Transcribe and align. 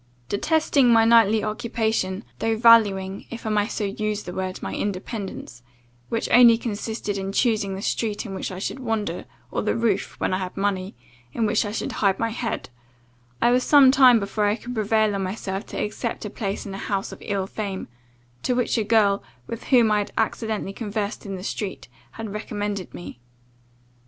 "Detesting 0.29 0.89
my 0.91 1.05
nightly 1.05 1.43
occupation, 1.43 2.23
though 2.39 2.57
valuing, 2.57 3.27
if 3.29 3.45
I 3.45 3.51
may 3.51 3.67
so 3.67 3.83
use 3.83 4.23
the 4.23 4.33
word, 4.33 4.59
my 4.63 4.73
independence, 4.73 5.61
which 6.09 6.27
only 6.31 6.57
consisted 6.57 7.19
in 7.19 7.31
choosing 7.31 7.75
the 7.75 7.83
street 7.83 8.25
in 8.25 8.33
which 8.33 8.51
I 8.51 8.57
should 8.57 8.79
wander, 8.79 9.25
or 9.51 9.61
the 9.61 9.75
roof, 9.75 10.19
when 10.19 10.33
I 10.33 10.39
had 10.39 10.57
money, 10.57 10.95
in 11.33 11.45
which 11.45 11.65
I 11.65 11.71
should 11.71 11.91
hide 11.91 12.17
my 12.17 12.31
head, 12.31 12.71
I 13.43 13.51
was 13.51 13.63
some 13.63 13.91
time 13.91 14.19
before 14.19 14.45
I 14.47 14.55
could 14.55 14.73
prevail 14.73 15.13
on 15.13 15.21
myself 15.21 15.67
to 15.67 15.77
accept 15.77 16.25
of 16.25 16.31
a 16.31 16.35
place 16.35 16.65
in 16.65 16.73
a 16.73 16.79
house 16.79 17.11
of 17.11 17.21
ill 17.23 17.45
fame, 17.45 17.87
to 18.41 18.55
which 18.55 18.79
a 18.79 18.83
girl, 18.83 19.21
with 19.45 19.65
whom 19.65 19.91
I 19.91 19.99
had 19.99 20.13
accidentally 20.17 20.73
conversed 20.73 21.27
in 21.27 21.35
the 21.35 21.43
street, 21.43 21.87
had 22.13 22.33
recommended 22.33 22.95
me. 22.95 23.19